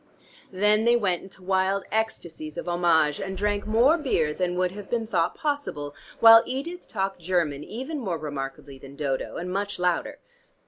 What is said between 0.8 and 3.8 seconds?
they went into wild ecstasies of homage; and drank